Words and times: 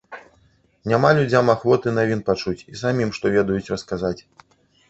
Няма 0.91 1.11
людзям 1.19 1.51
ахвоты 1.55 1.93
навін 1.99 2.25
пачуць 2.31 2.57
і 2.71 2.81
самым, 2.83 3.15
што 3.19 3.25
ведаюць, 3.37 3.67
расказаць. 3.75 4.17